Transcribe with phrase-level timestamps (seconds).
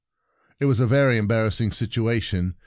[0.59, 2.55] It was a very embarrassing situation.